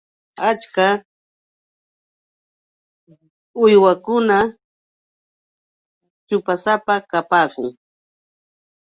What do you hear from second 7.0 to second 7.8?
kapaakun.